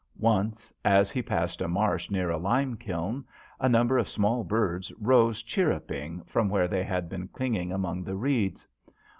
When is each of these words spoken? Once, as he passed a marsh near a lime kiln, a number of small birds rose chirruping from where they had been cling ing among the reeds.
Once, 0.17 0.73
as 0.83 1.11
he 1.11 1.21
passed 1.21 1.61
a 1.61 1.67
marsh 1.67 2.09
near 2.09 2.31
a 2.31 2.37
lime 2.39 2.75
kiln, 2.75 3.23
a 3.59 3.69
number 3.69 3.99
of 3.99 4.09
small 4.09 4.43
birds 4.43 4.91
rose 4.99 5.43
chirruping 5.43 6.23
from 6.25 6.49
where 6.49 6.67
they 6.67 6.81
had 6.83 7.07
been 7.07 7.27
cling 7.27 7.53
ing 7.53 7.71
among 7.71 8.03
the 8.03 8.15
reeds. 8.15 8.65